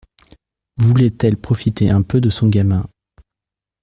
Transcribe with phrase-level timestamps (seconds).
[0.77, 2.87] Voulait-elle profiter un peu de son gamin